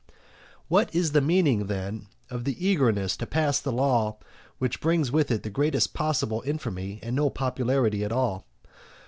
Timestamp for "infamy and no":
6.43-7.29